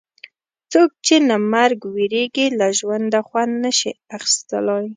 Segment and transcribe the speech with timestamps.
[0.71, 4.85] څوک چې له مرګ وېرېږي له ژونده خوند نه شي اخیستلای.